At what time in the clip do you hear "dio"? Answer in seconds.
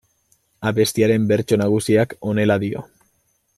2.67-2.85